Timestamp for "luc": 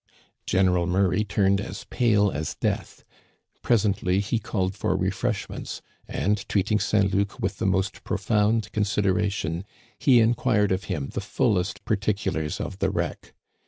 7.13-7.39